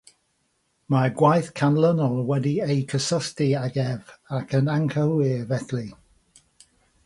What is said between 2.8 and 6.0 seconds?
cysylltu ag ef, ac yn anghywir felly.